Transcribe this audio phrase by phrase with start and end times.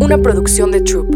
[0.00, 1.14] una producción de Troop.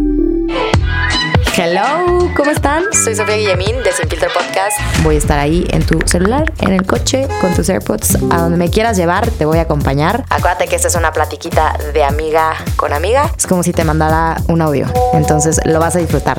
[1.56, 2.84] Hello, ¿cómo están?
[2.92, 4.78] Soy Sofía Guillemín de Sin Filtro Podcast.
[5.02, 8.56] Voy a estar ahí en tu celular, en el coche, con tus AirPods, a donde
[8.56, 10.24] me quieras llevar, te voy a acompañar.
[10.30, 13.30] Acuérdate que esta es una platiquita de amiga con amiga.
[13.36, 16.38] Es como si te mandara un audio, entonces lo vas a disfrutar.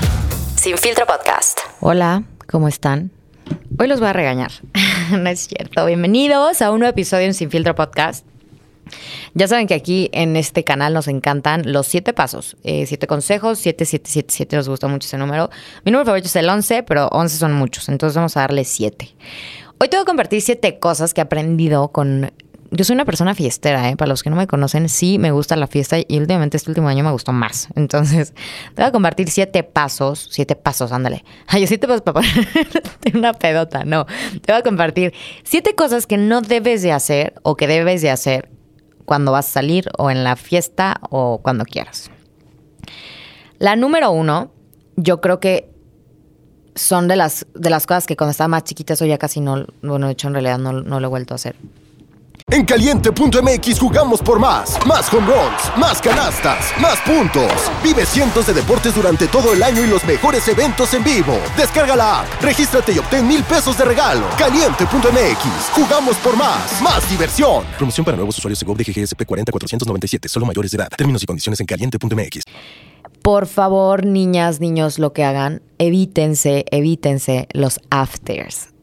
[0.55, 1.59] Sin Filtro Podcast.
[1.79, 3.11] Hola, ¿cómo están?
[3.77, 4.51] Hoy los voy a regañar.
[5.11, 5.85] no es cierto.
[5.85, 8.25] Bienvenidos a un nuevo episodio en Sin Filtro Podcast.
[9.33, 13.59] Ya saben que aquí en este canal nos encantan los siete pasos, eh, siete consejos,
[13.59, 15.49] siete, siete, siete, siete, nos gusta mucho ese número.
[15.85, 19.15] Mi número favorito es el 11, pero 11 son muchos, entonces vamos a darle siete.
[19.83, 22.31] Hoy te voy a compartir siete cosas que he aprendido con...
[22.69, 23.97] Yo soy una persona fiestera, ¿eh?
[23.97, 26.87] para los que no me conocen, sí me gusta la fiesta y últimamente este último
[26.87, 27.67] año me gustó más.
[27.75, 28.35] Entonces,
[28.75, 31.25] te voy a compartir siete pasos, siete pasos, ándale.
[31.47, 32.47] Ay, siete pasos para poner
[33.15, 34.05] una pedota, no.
[34.05, 38.11] Te voy a compartir siete cosas que no debes de hacer o que debes de
[38.11, 38.49] hacer
[39.05, 42.11] cuando vas a salir o en la fiesta o cuando quieras.
[43.59, 44.51] La número uno,
[44.95, 45.69] yo creo que
[46.75, 49.65] son de las, de las cosas que cuando estaba más chiquita, eso ya casi no,
[49.81, 51.55] bueno, de hecho en realidad no, no lo he vuelto a hacer.
[52.51, 54.77] En caliente.mx jugamos por más.
[54.85, 57.49] Más home runs, más canastas, más puntos.
[57.81, 61.39] Vive cientos de deportes durante todo el año y los mejores eventos en vivo.
[61.55, 64.27] Descarga la app, regístrate y obtén mil pesos de regalo.
[64.37, 66.81] Caliente.mx, jugamos por más.
[66.81, 67.63] Más diversión.
[67.77, 70.89] Promoción para nuevos usuarios de GOV de GGSP 40497, solo mayores de edad.
[70.89, 72.43] Términos y condiciones en caliente.mx.
[73.21, 78.73] Por favor, niñas, niños, lo que hagan, evítense, evítense los afters.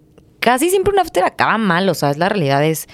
[0.40, 2.88] Casi siempre un after acaba mal, o sea, la realidad es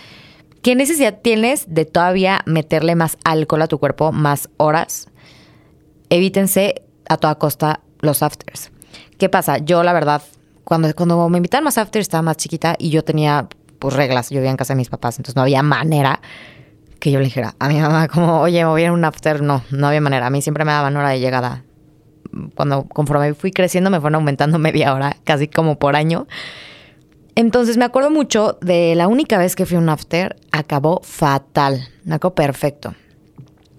[0.64, 5.08] ¿Qué necesidad tienes de todavía meterle más alcohol a tu cuerpo, más horas?
[6.08, 8.70] Evítense a toda costa los afters.
[9.18, 9.58] ¿Qué pasa?
[9.58, 10.22] Yo, la verdad,
[10.64, 13.46] cuando, cuando me invitaron más afters estaba más chiquita y yo tenía
[13.78, 14.30] pues reglas.
[14.30, 16.22] Yo vivía en casa de mis papás, entonces no había manera
[16.98, 19.42] que yo le dijera a mi mamá como, oye, me voy a un after.
[19.42, 20.28] No, no había manera.
[20.28, 21.62] A mí siempre me daban hora de llegada.
[22.54, 26.26] Cuando conforme fui creciendo me fueron aumentando media hora, casi como por año.
[27.36, 31.88] Entonces me acuerdo mucho de la única vez que fui a un after, acabó fatal,
[32.08, 32.94] acabó perfecto.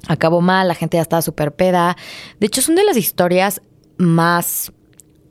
[0.07, 1.95] Acabó mal, la gente ya estaba súper peda.
[2.39, 3.61] De hecho, una de las historias
[3.97, 4.71] más...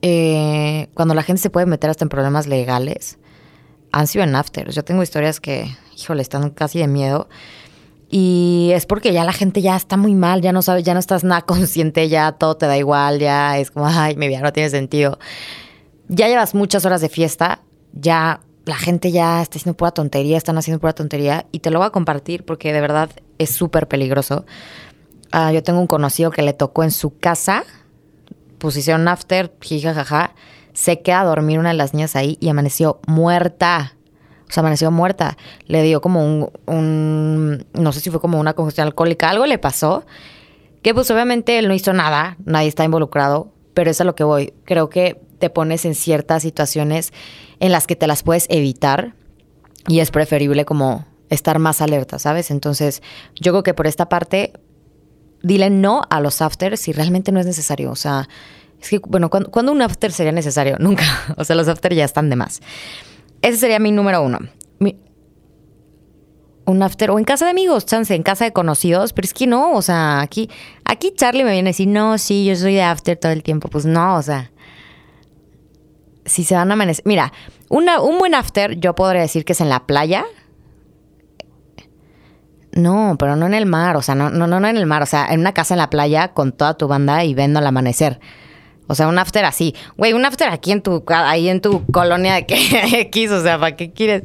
[0.07, 3.19] Eh, cuando la gente se puede meter hasta en problemas legales,
[3.93, 4.75] han sido en afters.
[4.75, 7.29] Yo tengo historias que, híjole, están casi de miedo.
[8.11, 11.01] Y es porque ya la gente ya está muy mal, ya no sabes, ya no
[11.01, 14.53] estás nada consciente, ya todo te da igual, ya es como, ay, mi vida no
[14.53, 15.19] tiene sentido.
[16.09, 17.63] Ya llevas muchas horas de fiesta,
[17.95, 21.79] ya la gente ya está haciendo pura tontería, están haciendo pura tontería y te lo
[21.79, 24.45] voy a compartir porque de verdad es súper peligroso.
[25.33, 27.65] Ah, yo tengo un conocido que le tocó en su casa,
[28.59, 30.35] pusieron after, jijajaja,
[30.73, 33.95] se queda a dormir una de las niñas ahí y amaneció muerta.
[34.49, 35.37] O sea, amaneció muerta.
[35.67, 39.59] Le dio como un, un, no sé si fue como una congestión alcohólica, algo le
[39.59, 40.05] pasó.
[40.83, 44.25] Que pues obviamente él no hizo nada, nadie está involucrado, pero es a lo que
[44.25, 44.53] voy.
[44.65, 47.13] Creo que te pones en ciertas situaciones
[47.61, 49.15] en las que te las puedes evitar
[49.89, 52.51] y es preferible como estar más alerta, ¿sabes?
[52.51, 53.03] Entonces,
[53.35, 54.53] yo creo que por esta parte,
[55.43, 57.91] dile no a los afters si realmente no es necesario.
[57.91, 58.29] O sea,
[58.81, 60.77] es que, bueno, ¿cuándo, un after sería necesario?
[60.81, 61.05] Nunca.
[61.37, 62.61] O sea, los after ya están de más.
[63.43, 64.39] Ese sería mi número uno.
[66.67, 69.47] un after, o en casa de amigos, chance, en casa de conocidos, pero es que
[69.47, 70.49] no, o sea, aquí,
[70.87, 73.69] aquí Charlie me viene a decir, no, sí, yo soy de after todo el tiempo.
[73.69, 74.51] Pues no, o sea,
[76.25, 77.05] si se van a amanecer.
[77.07, 77.33] Mira,
[77.69, 80.25] una, un buen after, yo podría decir que es en la playa.
[82.73, 85.07] No, pero no en el mar, o sea, no, no, no en el mar, o
[85.07, 88.21] sea, en una casa en la playa con toda tu banda y viendo al amanecer.
[88.87, 89.75] O sea, un after así.
[89.97, 92.57] Güey, un after aquí en tu, ahí en tu colonia de que
[93.01, 94.25] X, o sea, ¿para qué quieres?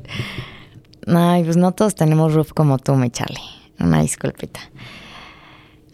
[1.08, 3.40] Ay, pues no todos tenemos roof como tú, mi Charlie.
[3.80, 4.60] Una disculpita.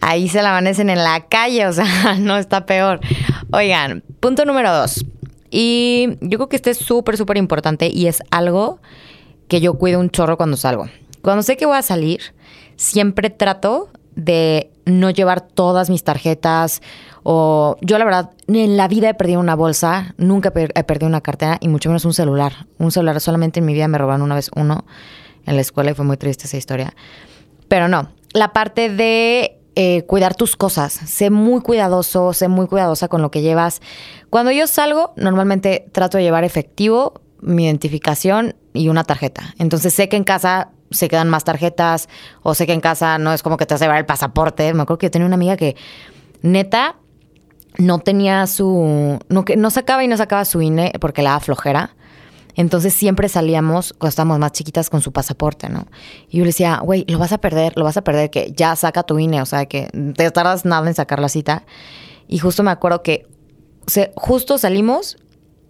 [0.00, 3.00] Ahí se la amanecen en la calle, o sea, no está peor.
[3.52, 5.04] Oigan, punto número dos.
[5.50, 8.80] Y yo creo que este es súper, súper importante y es algo
[9.48, 10.86] que yo cuido un chorro cuando salgo.
[11.22, 12.20] Cuando sé que voy a salir,
[12.76, 16.80] siempre trato de no llevar todas mis tarjetas
[17.22, 21.20] o yo la verdad en la vida he perdido una bolsa, nunca he perdido una
[21.20, 22.66] cartera y mucho menos un celular.
[22.78, 24.84] Un celular solamente en mi vida me robaron una vez uno
[25.44, 26.94] en la escuela y fue muy triste esa historia.
[27.68, 30.94] Pero no, la parte de eh, cuidar tus cosas.
[30.94, 33.82] Sé muy cuidadoso, sé muy cuidadosa con lo que llevas.
[34.30, 39.54] Cuando yo salgo, normalmente trato de llevar efectivo, mi identificación y una tarjeta.
[39.58, 42.08] Entonces sé que en casa se quedan más tarjetas
[42.42, 44.72] o sé que en casa no es como que te vas a llevar el pasaporte.
[44.72, 45.76] Me acuerdo que yo tenía una amiga que
[46.40, 46.96] neta
[47.76, 49.18] no tenía su...
[49.28, 51.94] No, que no sacaba y no sacaba su INE porque la daba flojera.
[52.56, 55.86] Entonces siempre salíamos, cuando estábamos más chiquitas, con su pasaporte, ¿no?
[56.28, 58.74] Y yo le decía, güey, lo vas a perder, lo vas a perder, que ya
[58.74, 61.64] saca tu INE, o sea, que te tardas nada en sacar la cita.
[62.26, 63.26] Y justo me acuerdo que
[64.16, 65.16] justo salimos,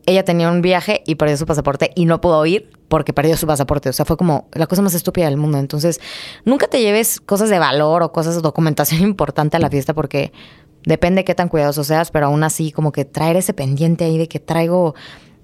[0.07, 3.47] ella tenía un viaje y perdió su pasaporte y no pudo ir porque perdió su
[3.47, 3.89] pasaporte.
[3.89, 5.59] O sea, fue como la cosa más estúpida del mundo.
[5.59, 6.01] Entonces,
[6.45, 10.33] nunca te lleves cosas de valor o cosas de documentación importante a la fiesta porque
[10.85, 14.29] depende qué tan cuidadoso seas, pero aún así, como que traer ese pendiente ahí de
[14.29, 14.95] que traigo.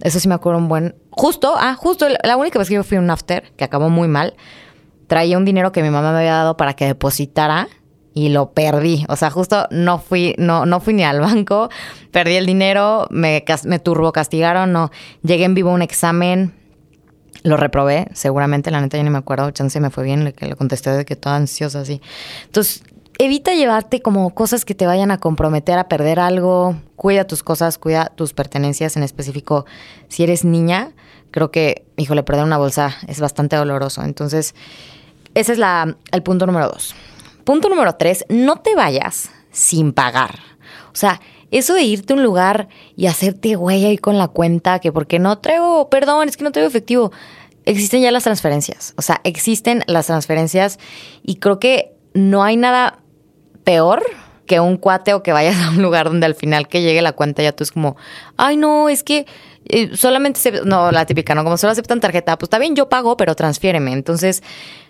[0.03, 0.97] Eso sí me acuerdo un buen.
[1.11, 4.09] Justo, ah, justo la única vez que yo fui a un after, que acabó muy
[4.09, 4.35] mal,
[5.07, 7.69] traía un dinero que mi mamá me había dado para que depositara
[8.15, 9.05] y lo perdí.
[9.09, 11.71] O sea, justo no fui, no, no fui ni al banco,
[12.11, 14.91] perdí el dinero, me, me turbo castigaron, no.
[15.23, 16.55] Llegué en vivo un examen,
[17.45, 20.57] lo reprobé, seguramente, la neta ya ni me acuerdo, chance me fue bien, que le
[20.57, 22.01] contesté de que toda ansiosa así.
[22.47, 22.83] Entonces,
[23.25, 27.79] evita llevarte como cosas que te vayan a comprometer a perder algo, cuida tus cosas,
[27.79, 29.65] cuida tus pertenencias, en específico,
[30.09, 30.91] si eres niña,
[31.31, 34.03] creo que, híjole, perder una bolsa es bastante doloroso.
[34.03, 34.57] Entonces,
[35.35, 36.97] ese es la, el punto número dos.
[37.45, 40.41] Punto número tres, no te vayas sin pagar.
[40.93, 41.21] O sea,
[41.53, 45.21] eso de irte a un lugar y hacerte güey ahí con la cuenta, que porque
[45.21, 47.13] no traigo, perdón, es que no traigo efectivo.
[47.67, 48.95] Existen ya las transferencias.
[48.97, 50.81] O sea, existen las transferencias
[51.23, 52.99] y creo que no hay nada
[53.65, 54.03] peor
[54.47, 57.13] que un cuate o que vayas a un lugar donde al final que llegue la
[57.13, 57.97] cuenta ya tú es como,
[58.37, 59.27] ay no, es que
[59.67, 61.45] eh, solamente se, no, la típica, ¿no?
[61.45, 63.93] Como solo aceptan tarjeta, pues está bien, yo pago, pero transfiéreme.
[63.93, 64.43] Entonces,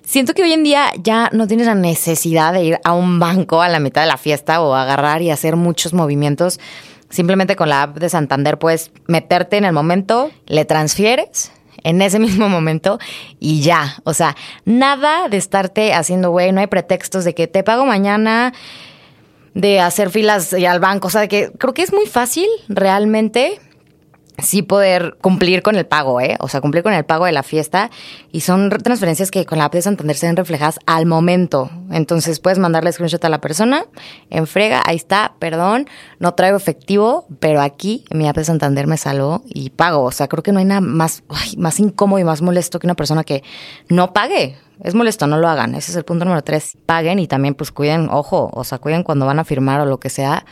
[0.03, 3.63] siento que hoy en día ya no tienes la necesidad de ir a un banco
[3.63, 6.59] a la mitad de la fiesta o agarrar y hacer muchos movimientos.
[7.11, 11.53] Simplemente con la app de Santander puedes meterte en el momento, le transfieres
[11.85, 12.99] en ese mismo momento
[13.39, 13.97] y ya.
[14.05, 18.53] O sea, nada de estarte haciendo, güey, no hay pretextos de que te pago mañana,
[19.55, 21.09] de hacer filas y al banco.
[21.09, 23.61] O sea, que creo que es muy fácil realmente
[24.39, 26.37] sí poder cumplir con el pago, ¿eh?
[26.41, 27.91] O sea, cumplir con el pago de la fiesta.
[28.31, 31.71] Y son transferencias que con la app de Santander se ven reflejadas al momento.
[31.91, 33.85] Entonces puedes mandarle screenshot a la persona,
[34.31, 35.87] en frega, ahí está, perdón,
[36.19, 40.03] no traigo efectivo, pero aquí mi app de Santander me saló y pago.
[40.03, 41.23] O sea, creo que no hay nada más,
[41.57, 43.43] más incómodo y más molesto que una persona que
[43.89, 44.57] no pague.
[44.83, 45.75] Es molesto, no lo hagan.
[45.77, 46.77] Ese es el punto número tres.
[46.87, 50.01] Paguen y también pues cuiden, ojo, o sea, cuiden cuando van a firmar o lo
[50.01, 50.45] que sea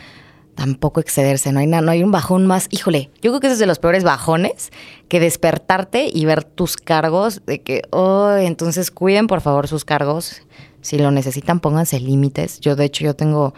[0.60, 2.66] tampoco excederse, no hay, no hay un bajón más.
[2.70, 4.68] Híjole, yo creo que ese es de los peores bajones
[5.08, 10.42] que despertarte y ver tus cargos de que, oh, entonces cuiden por favor sus cargos.
[10.82, 12.60] Si lo necesitan, pónganse límites.
[12.60, 13.54] Yo, de hecho, yo tengo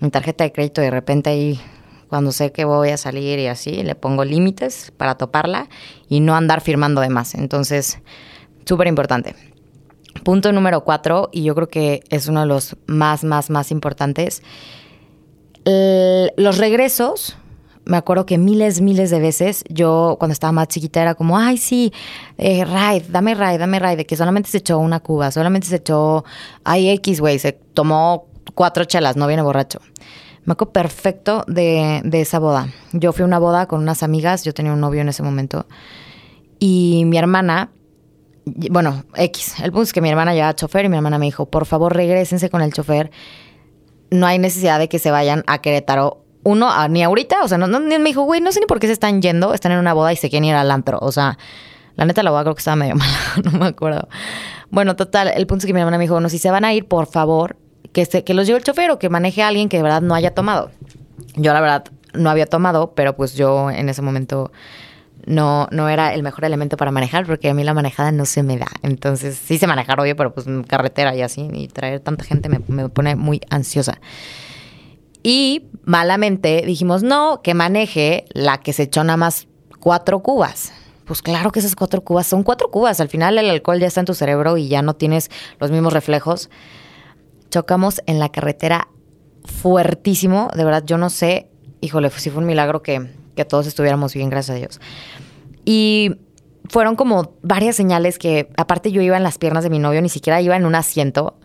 [0.00, 1.58] mi tarjeta de crédito de repente ahí,
[2.10, 5.70] cuando sé que voy a salir y así, le pongo límites para toparla
[6.10, 7.34] y no andar firmando de más.
[7.34, 8.00] Entonces,
[8.66, 9.34] súper importante.
[10.24, 14.42] Punto número cuatro, y yo creo que es uno de los más, más, más importantes
[15.64, 17.36] los regresos,
[17.84, 21.58] me acuerdo que miles, miles de veces, yo cuando estaba más chiquita era como, ay,
[21.58, 21.92] sí,
[22.38, 25.76] eh, ride, dame ride, dame ride, de que solamente se echó una cuba, solamente se
[25.76, 26.24] echó,
[26.64, 29.80] ay, X, güey, se tomó cuatro chelas, no viene borracho.
[30.44, 32.68] Me acuerdo perfecto de, de esa boda.
[32.92, 35.66] Yo fui a una boda con unas amigas, yo tenía un novio en ese momento,
[36.58, 37.70] y mi hermana,
[38.46, 41.46] bueno, X, el punto es que mi hermana llevaba chofer y mi hermana me dijo,
[41.46, 43.10] por favor, regresense con el chofer
[44.14, 46.24] no hay necesidad de que se vayan a Querétaro.
[46.44, 48.92] Uno, ni ahorita, o sea, no, me dijo, güey, no sé ni por qué se
[48.92, 50.98] están yendo, están en una boda y se quieren ir al antro.
[51.00, 51.38] O sea,
[51.96, 54.08] la neta la boda creo que estaba medio mala, no me acuerdo.
[54.70, 56.72] Bueno, total, el punto es que mi hermana me dijo, bueno, si se van a
[56.72, 57.56] ir, por favor,
[57.92, 60.02] que, se, que los lleve el chofer o que maneje a alguien que de verdad
[60.02, 60.70] no haya tomado.
[61.36, 64.52] Yo la verdad no había tomado, pero pues yo en ese momento
[65.26, 68.42] no, no era el mejor elemento para manejar porque a mí la manejada no se
[68.42, 68.68] me da.
[68.82, 72.60] Entonces, sí sé manejar, obvio, pero pues carretera y así, y traer tanta gente me,
[72.68, 74.00] me pone muy ansiosa.
[75.22, 79.48] Y malamente dijimos, no, que maneje la que se echó nada más
[79.80, 80.72] cuatro cubas.
[81.06, 83.00] Pues claro que esas cuatro cubas son cuatro cubas.
[83.00, 85.92] Al final el alcohol ya está en tu cerebro y ya no tienes los mismos
[85.92, 86.50] reflejos.
[87.50, 88.88] Chocamos en la carretera
[89.44, 90.50] fuertísimo.
[90.54, 91.50] De verdad, yo no sé.
[91.80, 94.80] Híjole, sí fue un milagro que, que todos estuviéramos bien, gracias a Dios.
[95.64, 96.16] Y
[96.68, 100.08] fueron como varias señales que, aparte yo iba en las piernas de mi novio, ni
[100.08, 101.36] siquiera iba en un asiento,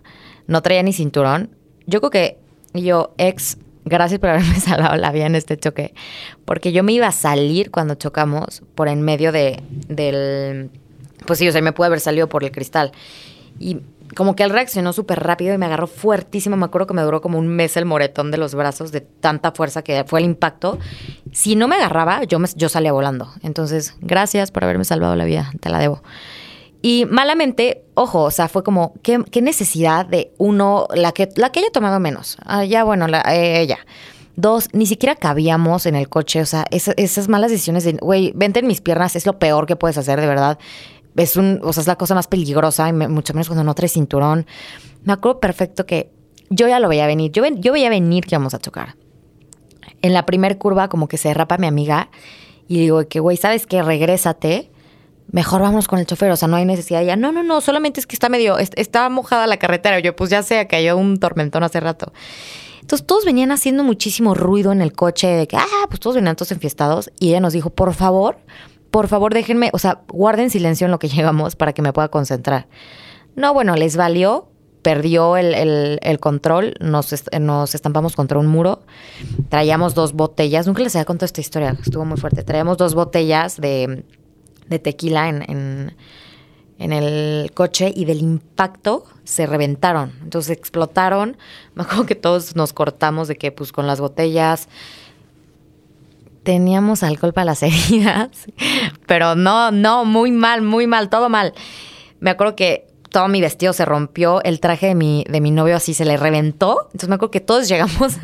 [0.48, 1.56] no traía ni cinturón.
[1.86, 2.38] Yo creo que
[2.74, 5.94] yo, ex, gracias por haberme salvado la vida en este choque,
[6.46, 10.70] porque yo me iba a salir cuando chocamos por en medio de, del...
[11.26, 12.92] Pues sí, o sea, me pude haber salido por el cristal.
[13.60, 13.82] Y
[14.16, 16.58] como que él reaccionó súper rápido y me agarró fuertísimo.
[16.58, 19.52] Me acuerdo que me duró como un mes el moretón de los brazos de tanta
[19.52, 20.80] fuerza que fue el impacto.
[21.32, 23.32] Si no me agarraba, yo, me, yo salía volando.
[23.44, 26.02] Entonces, gracias por haberme salvado la vida, te la debo.
[26.82, 31.60] Y malamente, ojo, o sea, fue como, ¿qué, necesidad de uno, la que, la que
[31.60, 32.38] haya tomado menos?
[32.46, 33.80] Ah, ya, bueno, eh, ella.
[34.38, 36.42] Dos, ni siquiera cabíamos en el coche.
[36.42, 39.76] O sea, esas malas decisiones de, güey, vente en mis piernas es lo peor que
[39.76, 40.58] puedes hacer, de verdad.
[41.16, 43.94] Es un, o sea, es la cosa más peligrosa, y mucho menos cuando no traes
[43.94, 44.46] cinturón.
[45.04, 46.12] Me acuerdo perfecto que
[46.50, 47.32] yo ya lo veía venir.
[47.32, 48.96] Yo, yo veía venir que íbamos a chocar.
[50.02, 52.10] En la primer curva, como que se derrapa mi amiga
[52.68, 53.82] y digo que, güey, ¿sabes qué?
[53.82, 54.72] Regrésate.
[55.32, 57.04] Mejor vamos con el chofer, o sea, no hay necesidad.
[57.04, 60.00] Ya, no, no, no, solamente es que está medio, está mojada la carretera.
[60.00, 62.14] Yo, pues ya sé, cayó un tormentón hace rato.
[62.82, 66.36] Entonces todos venían haciendo muchísimo ruido en el coche, de que, ah, pues todos venían
[66.36, 67.12] todos enfiestados.
[67.20, 68.40] Y ella nos dijo, por favor,
[68.92, 72.10] por favor déjenme, o sea, guarden silencio en lo que llegamos para que me pueda
[72.10, 72.68] concentrar.
[73.36, 74.50] No, bueno, les valió,
[74.82, 78.82] perdió el, control, nos, nos, estampamos contra un muro,
[79.50, 83.60] traíamos dos botellas, nunca les había contado esta historia, estuvo muy fuerte, traíamos dos botellas
[83.62, 84.04] de,
[84.82, 85.94] tequila en
[86.80, 90.14] en el coche y del impacto se reventaron.
[90.24, 91.38] Entonces explotaron.
[91.76, 94.70] Me acuerdo que todos nos cortamos de que pues con las botellas
[96.44, 98.30] teníamos alcohol para las heridas,
[99.06, 101.54] pero no, no, muy mal, muy mal, todo mal.
[102.20, 105.76] Me acuerdo que todo mi vestido se rompió, el traje de mi, de mi novio
[105.76, 106.84] así se le reventó.
[106.88, 108.18] Entonces me acuerdo que todos llegamos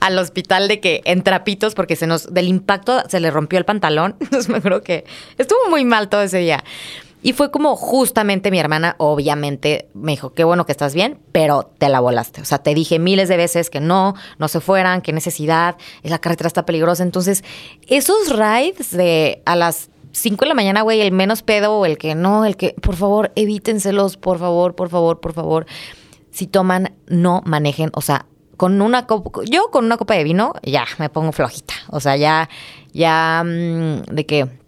[0.00, 3.64] al hospital de que en trapitos porque se nos, del impacto se le rompió el
[3.64, 4.16] pantalón.
[4.20, 5.04] Entonces me acuerdo que
[5.38, 6.64] estuvo muy mal todo ese día.
[7.22, 11.70] Y fue como justamente mi hermana, obviamente, me dijo, qué bueno que estás bien, pero
[11.78, 12.40] te la volaste.
[12.40, 16.18] O sea, te dije miles de veces que no, no se fueran, qué necesidad, la
[16.18, 17.02] carretera está peligrosa.
[17.02, 17.44] Entonces,
[17.86, 21.98] esos rides de a las 5 de la mañana, güey, el menos pedo o el
[21.98, 25.66] que no, el que, por favor, evítenselos, por favor, por favor, por favor.
[26.30, 27.90] Si toman, no manejen.
[27.94, 31.74] O sea, con una copa, yo con una copa de vino, ya me pongo flojita.
[31.88, 32.48] O sea, ya,
[32.92, 34.59] ya, mm, de que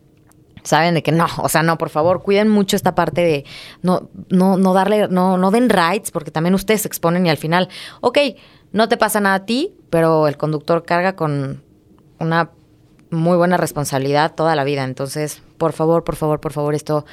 [0.63, 3.45] saben de que no, o sea, no, por favor, cuiden mucho esta parte de
[3.83, 7.37] no, no, no darle, no, no den rights, porque también ustedes se exponen y al
[7.37, 7.69] final,
[8.01, 8.19] ok,
[8.73, 11.63] no te pasa nada a ti, pero el conductor carga con
[12.19, 12.51] una
[13.11, 14.85] muy buena responsabilidad toda la vida.
[14.85, 17.05] Entonces, por favor, por favor, por favor, esto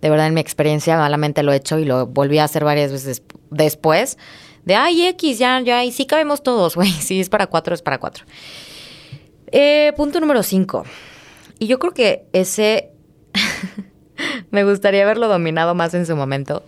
[0.00, 2.92] de verdad en mi experiencia malamente lo he hecho y lo volví a hacer varias
[2.92, 4.18] veces después.
[4.64, 6.90] De, ay, X, ya, ya, y sí cabemos todos, güey.
[6.90, 8.24] Si es para cuatro, es para cuatro.
[9.50, 10.84] Eh, punto número cinco.
[11.58, 12.92] Y yo creo que ese
[14.50, 16.64] me gustaría haberlo dominado más en su momento.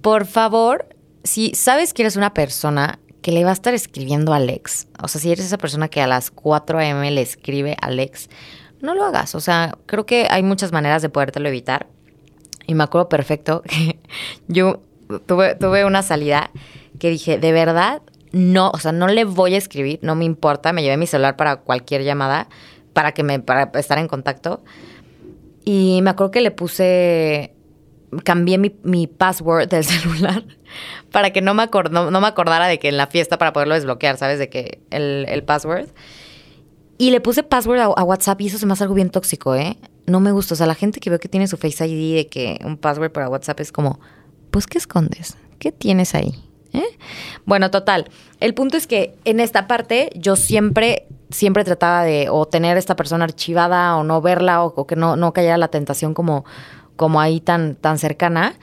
[0.00, 0.88] Por favor,
[1.24, 5.08] si sabes que eres una persona que le va a estar escribiendo a Alex, o
[5.08, 7.10] sea, si eres esa persona que a las 4 a.m.
[7.10, 8.28] le escribe a Alex,
[8.80, 9.34] no lo hagas.
[9.34, 11.88] O sea, creo que hay muchas maneras de podértelo evitar.
[12.66, 13.98] Y me acuerdo perfecto que
[14.48, 14.82] yo
[15.26, 16.50] tuve, tuve una salida
[16.98, 20.72] que dije, de verdad, no, o sea, no le voy a escribir, no me importa,
[20.72, 22.48] me llevé mi celular para cualquier llamada
[22.96, 24.64] para que me para estar en contacto.
[25.66, 27.52] Y me acuerdo que le puse
[28.24, 30.42] cambié mi, mi password del celular
[31.12, 34.16] para que no me, no, me acordara de que en la fiesta para poderlo desbloquear,
[34.16, 34.38] ¿sabes?
[34.38, 35.88] De que el, el password.
[36.96, 39.54] Y le puse password a, a, WhatsApp y eso se me hace algo bien tóxico,
[39.54, 39.76] ¿eh?
[40.06, 40.54] No me gusta.
[40.54, 43.12] O sea, la gente que veo que tiene su Face ID de que un password
[43.12, 44.00] para WhatsApp es como,
[44.50, 45.36] pues, ¿qué escondes?
[45.58, 46.32] ¿Qué tienes ahí?
[46.72, 46.96] ¿Eh?
[47.44, 48.08] Bueno, total.
[48.40, 52.96] El punto es que en esta parte yo siempre, siempre trataba de o tener esta
[52.96, 56.44] persona archivada o no verla o, que no, no cayera la tentación como,
[56.96, 58.54] como ahí tan, tan cercana.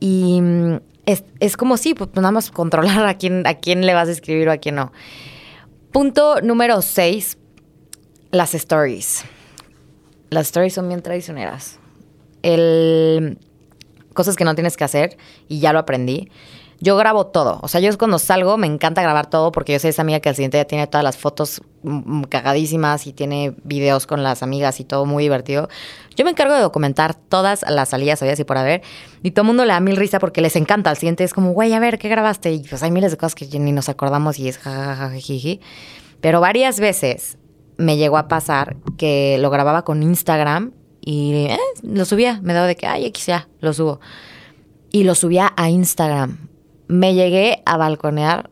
[0.00, 4.08] Y mm, es, como si, pues nada más controlar a quién, a quién le vas
[4.08, 4.92] a escribir o a quién no.
[5.92, 7.38] Punto número 6,
[8.30, 9.24] las stories.
[10.30, 11.78] Las stories son bien traicioneras.
[12.42, 13.38] El,
[14.12, 15.16] cosas que no tienes que hacer
[15.48, 16.30] y ya lo aprendí
[16.84, 17.58] yo grabo todo.
[17.62, 20.28] O sea, yo cuando salgo me encanta grabar todo porque yo soy esa amiga que
[20.28, 24.42] al siguiente día tiene todas las fotos mm, mm, cagadísimas y tiene videos con las
[24.42, 25.68] amigas y todo muy divertido.
[26.14, 28.82] Yo me encargo de documentar todas las salidas, sabías y por haber.
[29.22, 30.90] Y todo el mundo le da mil risa porque les encanta.
[30.90, 32.52] Al siguiente es como, güey, a ver, ¿qué grabaste?
[32.52, 35.60] Y pues hay miles de cosas que ni nos acordamos y es jajajajiji.
[36.20, 37.38] Pero varias veces
[37.78, 42.40] me llegó a pasar que lo grababa con Instagram y eh, lo subía.
[42.42, 44.00] Me daba de que, ay, X ya, lo subo.
[44.92, 46.53] Y lo subía a Instagram
[46.88, 48.50] me llegué a balconear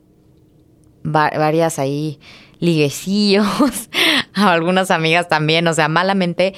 [1.04, 2.18] varias ahí
[2.58, 3.46] liguecillos,
[4.34, 6.54] a algunas amigas también, o sea, malamente.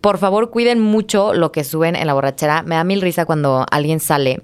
[0.00, 2.62] Por favor, cuiden mucho lo que suben en la borrachera.
[2.62, 4.42] Me da mil risa cuando alguien sale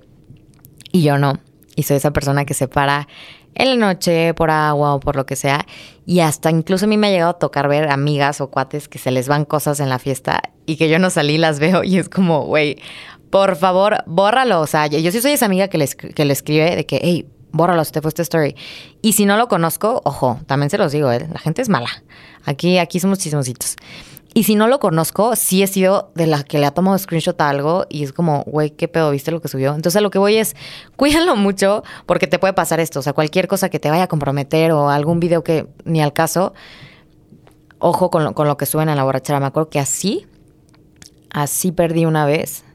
[0.93, 1.39] y yo no.
[1.77, 3.09] Y soy esa persona que se para
[3.55, 5.65] en la noche por agua o por lo que sea.
[6.05, 8.99] Y hasta incluso a mí me ha llegado a tocar ver amigas o cuates que
[8.99, 11.99] se les van cosas en la fiesta y que yo no salí, las veo y
[11.99, 12.79] es como, güey,
[13.31, 14.61] por favor, bórralo.
[14.61, 17.27] O sea, yo sí soy esa amiga que le, que le escribe de que, hey,
[17.53, 18.55] bórralo, si te fue esta story.
[19.03, 21.27] Y si no lo conozco, ojo, también se los digo, ¿eh?
[21.33, 21.89] la gente es mala.
[22.45, 23.77] Aquí, aquí somos chismositos.
[24.35, 27.41] Y si no lo conozco, sí he sido de la que le ha tomado screenshot
[27.41, 29.11] a algo y es como, güey, ¿qué pedo?
[29.11, 29.75] ¿Viste lo que subió?
[29.75, 30.55] Entonces, lo que voy es,
[30.97, 33.01] cuídalo mucho porque te puede pasar esto.
[33.01, 36.13] O sea, cualquier cosa que te vaya a comprometer o algún video que ni al
[36.13, 36.53] caso,
[37.79, 39.41] ojo con lo, con lo que suben en la borrachera.
[39.41, 40.27] Me acuerdo que así,
[41.31, 42.66] así perdí una vez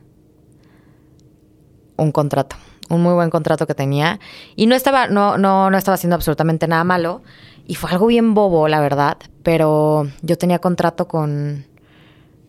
[2.01, 2.55] un contrato.
[2.89, 4.19] Un muy buen contrato que tenía.
[4.55, 7.21] Y no estaba, no, no, no estaba haciendo absolutamente nada malo.
[7.65, 9.17] Y fue algo bien bobo, la verdad.
[9.43, 11.65] Pero yo tenía contrato con.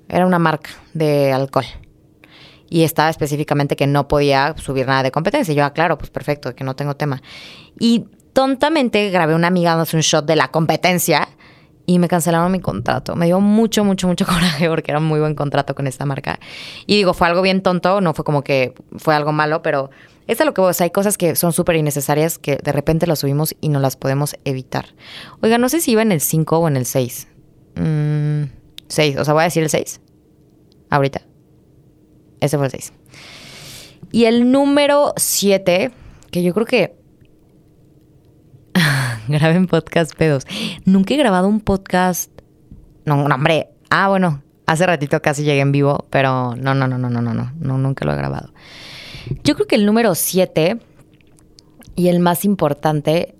[0.09, 1.67] Era una marca de alcohol.
[2.69, 5.53] Y estaba específicamente que no podía subir nada de competencia.
[5.53, 7.23] Y yo, ah, claro, pues perfecto, que no tengo tema.
[7.79, 11.29] Y tontamente grabé una amiga dándose un shot de la competencia
[11.93, 13.17] y me cancelaron mi contrato.
[13.17, 16.41] Me dio mucho, mucho, mucho coraje porque era un muy buen contrato con esta marca.
[16.87, 19.91] Y digo, fue algo bien tonto, no fue como que fue algo malo, pero
[20.27, 23.19] es a lo que vos, hay cosas que son súper innecesarias que de repente las
[23.19, 24.87] subimos y no las podemos evitar.
[25.43, 27.29] Oiga, no sé si iba en el 5 o en el 6.
[28.89, 30.01] 6, o sea, voy a decir el 6.
[30.89, 31.23] Ahorita.
[32.41, 32.93] Ese fue el 6.
[34.13, 35.91] Y el número 7,
[36.31, 37.02] que yo creo que
[39.29, 40.47] graben podcast pedos.
[40.85, 42.31] Nunca he grabado un podcast.
[43.05, 43.69] No, no, hombre.
[43.91, 47.53] Ah, bueno, hace ratito casi llegué en vivo, pero no, no, no, no, no, no,
[47.55, 48.53] no, nunca lo he grabado.
[49.45, 50.79] Yo creo que el número 7
[51.95, 53.35] y el más importante,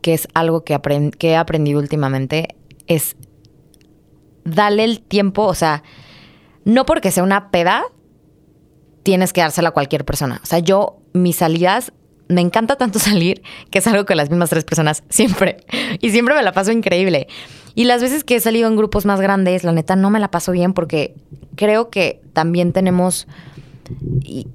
[0.00, 0.78] que es algo que,
[1.18, 3.16] que he aprendido últimamente, es
[4.44, 5.82] darle el tiempo, o sea,
[6.64, 7.84] no porque sea una peda,
[9.02, 10.40] tienes que dársela a cualquier persona.
[10.42, 11.92] O sea, yo mis salidas
[12.30, 15.58] me encanta tanto salir que salgo con las mismas tres personas siempre.
[16.00, 17.28] Y siempre me la paso increíble.
[17.74, 20.30] Y las veces que he salido en grupos más grandes, la neta no me la
[20.30, 21.14] paso bien porque
[21.56, 23.26] creo que también tenemos...
[24.22, 24.46] Y,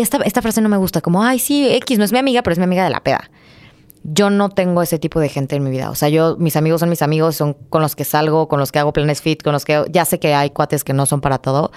[0.00, 2.52] esta, esta frase no me gusta, como, ay, sí, X no es mi amiga, pero
[2.52, 3.30] es mi amiga de la peda.
[4.04, 5.90] Yo no tengo ese tipo de gente en mi vida.
[5.90, 8.70] O sea, yo, mis amigos son mis amigos, son con los que salgo, con los
[8.70, 11.20] que hago planes fit, con los que ya sé que hay cuates que no son
[11.20, 11.72] para todo.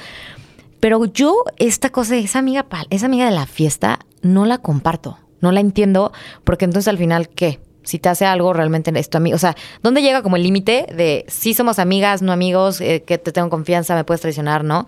[0.79, 5.51] Pero yo, esta cosa, esa amiga, esa amiga de la fiesta, no la comparto no
[5.51, 6.13] la entiendo,
[6.45, 7.59] porque entonces al final, ¿qué?
[7.83, 10.87] Si te hace algo realmente esto a mí, o sea, ¿dónde llega como el límite
[10.95, 14.87] de si somos amigas, no amigos, eh, que te tengo confianza, me puedes traicionar, no?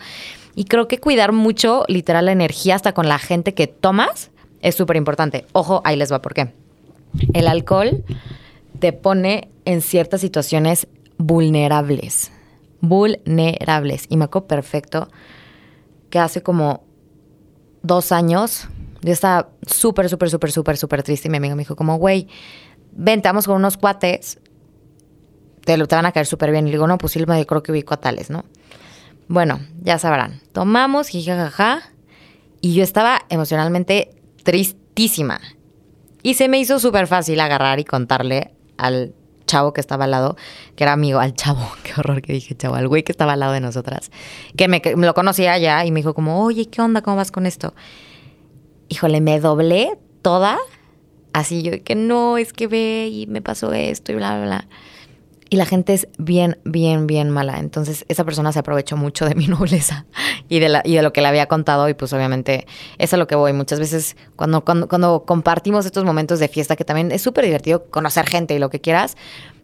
[0.56, 4.32] Y creo que cuidar mucho, literal, la energía hasta con la gente que tomas
[4.62, 5.46] es súper importante.
[5.52, 6.54] Ojo, ahí les va, ¿por qué?
[7.34, 8.06] El alcohol
[8.80, 12.32] te pone en ciertas situaciones vulnerables.
[12.80, 14.06] Vulnerables.
[14.08, 15.10] Y me acuerdo perfecto
[16.10, 16.86] que hace como
[17.82, 18.70] dos años
[19.06, 22.28] yo estaba súper, súper, súper, súper, súper triste y mi amigo me dijo como, güey,
[22.92, 24.40] vente, vamos con unos cuates,
[25.64, 26.66] te, te van a caer súper bien.
[26.66, 28.46] Y le digo, no, pues sí, yo creo que ubico a tales, ¿no?
[29.28, 30.42] Bueno, ya sabrán.
[30.54, 31.84] Tomamos, jajaja,
[32.62, 34.10] y yo estaba emocionalmente
[34.42, 35.40] tristísima.
[36.24, 39.14] Y se me hizo súper fácil agarrar y contarle al
[39.46, 40.36] chavo que estaba al lado,
[40.76, 43.42] que era amigo, al chavo, qué horror que dije chavo, al güey que estaba al
[43.42, 44.10] lado de nosotras,
[44.58, 47.04] que me, me lo conocía ya y me dijo como, oye, ¿qué onda?
[47.04, 47.76] ¿Cómo vas con esto?
[48.90, 50.58] Híjole, me doblé toda.
[51.34, 54.68] Así yo, que no, es que ve y me pasó esto y bla, bla, bla.
[55.50, 57.60] Y la gente es bien, bien, bien mala.
[57.60, 60.06] Entonces, esa persona se aprovechó mucho de mi nobleza
[60.50, 61.88] y de, la, y de lo que le había contado.
[61.88, 62.66] Y pues, obviamente,
[62.98, 63.54] es a lo que voy.
[63.54, 67.86] Muchas veces, cuando, cuando, cuando compartimos estos momentos de fiesta, que también es súper divertido
[67.86, 69.18] conocer gente y lo que quieras,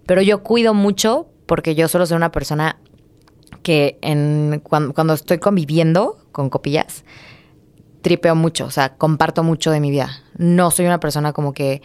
[0.06, 2.78] pero yo cuido mucho porque yo solo soy una persona
[3.64, 7.04] que en, cuando, cuando estoy conviviendo con copillas,
[8.02, 10.10] tripeo mucho, o sea, comparto mucho de mi vida.
[10.38, 11.82] No soy una persona como que,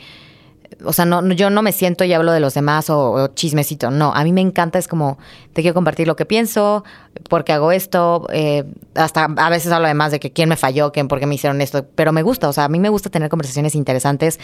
[0.84, 4.12] o sea, no, yo no me siento y hablo de los demás o, chismecito, no,
[4.14, 5.18] a mí me encanta, es como,
[5.52, 6.84] te quiero compartir lo que pienso,
[7.28, 11.08] porque hago esto, eh, hasta a veces hablo además de que quién me falló, quién,
[11.08, 13.28] por qué me hicieron esto, pero me gusta, o sea, a mí me gusta tener
[13.28, 14.40] conversaciones interesantes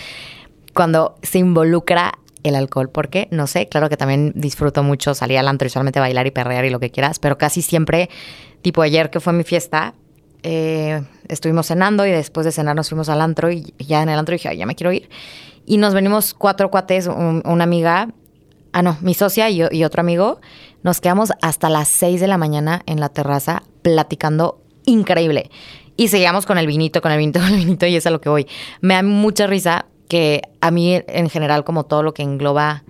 [0.74, 5.48] cuando se involucra el alcohol, porque no sé, claro que también disfruto mucho salir al
[5.48, 8.11] antro y solamente bailar y perrear y lo que quieras, pero casi siempre,
[8.62, 9.94] tipo ayer que fue mi fiesta,
[10.42, 14.18] eh, estuvimos cenando y después de cenar nos fuimos al antro y ya en el
[14.18, 15.09] antro dije, Ay, ya me quiero ir.
[15.64, 18.09] Y nos venimos cuatro cuates, una amiga,
[18.72, 20.40] ah, no, mi socia y, otro amigo.
[20.83, 25.50] Nos quedamos hasta las seis de la mañana en la terraza platicando increíble.
[25.96, 28.20] Y seguíamos con el vinito, con el vinito, con el vinito y es a lo
[28.20, 28.46] que voy.
[28.81, 32.83] Me da mucha risa que a mí en general como todo lo que engloba,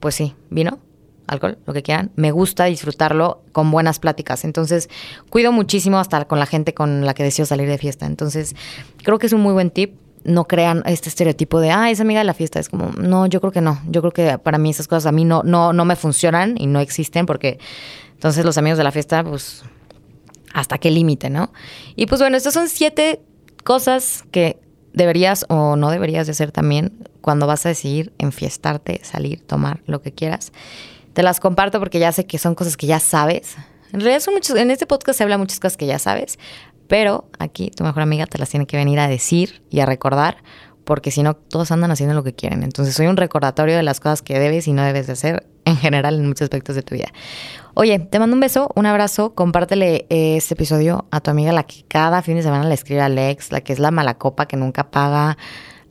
[0.00, 0.78] pues sí, vino,
[1.26, 4.44] alcohol, lo que quieran, me gusta disfrutarlo con buenas pláticas.
[4.44, 4.88] Entonces,
[5.30, 8.06] cuido muchísimo hasta con la gente con la que deseo salir de fiesta.
[8.06, 8.54] Entonces,
[9.02, 9.94] creo que es un muy buen tip.
[10.24, 12.60] No crean este estereotipo de, ah, es amiga de la fiesta.
[12.60, 13.80] Es como, no, yo creo que no.
[13.88, 16.66] Yo creo que para mí esas cosas a mí no, no, no me funcionan y
[16.66, 17.58] no existen porque
[18.14, 19.64] entonces los amigos de la fiesta, pues,
[20.54, 21.52] hasta qué límite, ¿no?
[21.96, 23.20] Y pues bueno, estas son siete
[23.64, 24.60] cosas que
[24.92, 30.02] deberías o no deberías de hacer también cuando vas a decidir enfiestarte, salir, tomar, lo
[30.02, 30.52] que quieras.
[31.12, 33.56] Te las comparto porque ya sé que son cosas que ya sabes.
[33.92, 36.38] En realidad son muchos, en este podcast se habla muchas cosas que ya sabes,
[36.88, 40.38] pero aquí tu mejor amiga te las tiene que venir a decir y a recordar,
[40.84, 42.62] porque si no, todos andan haciendo lo que quieren.
[42.62, 45.76] Entonces soy un recordatorio de las cosas que debes y no debes de hacer en
[45.76, 47.08] general en muchos aspectos de tu vida.
[47.74, 51.84] Oye, te mando un beso, un abrazo, compártele este episodio a tu amiga, la que
[51.86, 54.56] cada fin de semana le escribe a Alex, la que es la mala copa que
[54.56, 55.36] nunca paga,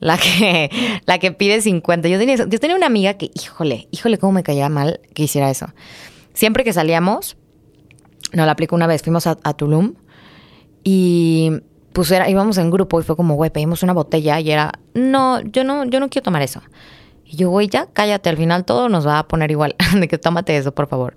[0.02, 0.70] la que,
[1.06, 2.08] la que pide 50.
[2.08, 5.50] Yo tenía, yo tenía una amiga que, híjole, híjole, cómo me caía mal que hiciera
[5.50, 5.66] eso.
[6.34, 7.36] Siempre que salíamos,
[8.32, 9.94] nos la aplicó una vez, fuimos a, a Tulum
[10.84, 11.52] y
[11.92, 15.40] pues era, íbamos en grupo y fue como, güey, pedimos una botella y era, no,
[15.40, 16.62] yo no, yo no quiero tomar eso.
[17.24, 20.18] Y yo, güey, ya cállate, al final todo nos va a poner igual, de que
[20.18, 21.14] tómate eso, por favor.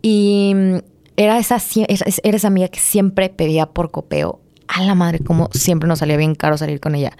[0.00, 0.76] Y mm,
[1.16, 1.58] era esa,
[2.22, 4.40] era esa amiga que siempre pedía por copeo.
[4.68, 7.16] A la madre, como siempre nos salía bien caro salir con ella.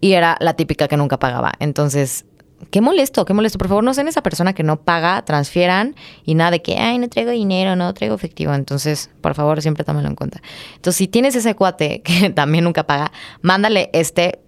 [0.00, 1.52] Y era la típica que nunca pagaba.
[1.58, 2.26] Entonces,
[2.70, 3.58] qué molesto, qué molesto.
[3.58, 6.98] Por favor, no sean esa persona que no paga, transfieran y nada de que, ay,
[6.98, 8.54] no traigo dinero, no traigo efectivo.
[8.54, 10.40] Entonces, por favor, siempre tómalo en cuenta.
[10.74, 14.40] Entonces, si tienes ese cuate que también nunca paga, mándale este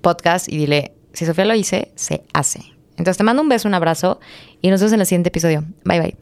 [0.00, 2.60] podcast y dile, si Sofía lo hice, se hace.
[2.96, 4.20] Entonces, te mando un beso, un abrazo
[4.60, 5.64] y nos vemos en el siguiente episodio.
[5.84, 6.16] Bye, bye.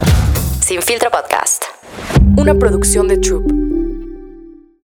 [0.61, 1.63] Sin filtro podcast.
[2.37, 3.72] Una producción de Troop.